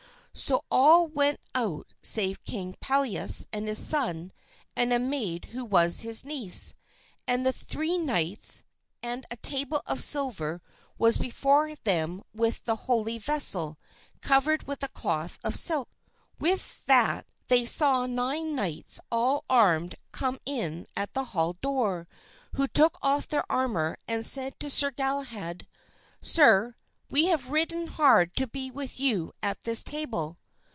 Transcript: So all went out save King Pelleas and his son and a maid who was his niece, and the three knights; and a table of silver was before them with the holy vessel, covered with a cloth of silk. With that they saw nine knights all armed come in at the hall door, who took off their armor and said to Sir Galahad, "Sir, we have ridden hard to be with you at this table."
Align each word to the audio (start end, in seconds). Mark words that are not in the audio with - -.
So 0.33 0.63
all 0.71 1.07
went 1.09 1.41
out 1.53 1.93
save 2.01 2.41
King 2.45 2.73
Pelleas 2.79 3.47
and 3.51 3.67
his 3.67 3.85
son 3.85 4.31
and 4.77 4.93
a 4.93 4.97
maid 4.97 5.45
who 5.47 5.65
was 5.65 5.99
his 6.01 6.23
niece, 6.23 6.73
and 7.27 7.45
the 7.45 7.51
three 7.51 7.97
knights; 7.97 8.63
and 9.03 9.25
a 9.29 9.35
table 9.35 9.81
of 9.85 10.01
silver 10.01 10.61
was 10.97 11.17
before 11.17 11.75
them 11.75 12.23
with 12.33 12.63
the 12.63 12.77
holy 12.87 13.17
vessel, 13.17 13.77
covered 14.21 14.63
with 14.63 14.81
a 14.83 14.87
cloth 14.87 15.37
of 15.43 15.57
silk. 15.57 15.89
With 16.39 16.85
that 16.85 17.25
they 17.49 17.65
saw 17.65 18.05
nine 18.05 18.55
knights 18.55 19.01
all 19.11 19.43
armed 19.49 19.95
come 20.13 20.39
in 20.45 20.87
at 20.95 21.13
the 21.13 21.25
hall 21.25 21.53
door, 21.61 22.07
who 22.53 22.69
took 22.69 22.97
off 23.01 23.27
their 23.27 23.49
armor 23.51 23.97
and 24.07 24.25
said 24.25 24.57
to 24.61 24.69
Sir 24.69 24.91
Galahad, 24.91 25.67
"Sir, 26.21 26.77
we 27.11 27.25
have 27.25 27.51
ridden 27.51 27.87
hard 27.87 28.33
to 28.37 28.47
be 28.47 28.71
with 28.71 28.97
you 28.97 29.29
at 29.43 29.61
this 29.63 29.83
table." 29.83 30.37